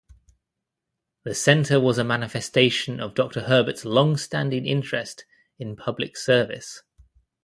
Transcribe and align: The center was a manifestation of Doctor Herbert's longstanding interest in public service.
The 1.25 1.35
center 1.35 1.79
was 1.79 1.99
a 1.99 2.03
manifestation 2.03 2.99
of 2.99 3.13
Doctor 3.13 3.41
Herbert's 3.41 3.85
longstanding 3.85 4.65
interest 4.65 5.25
in 5.59 5.75
public 5.75 6.17
service. 6.17 6.81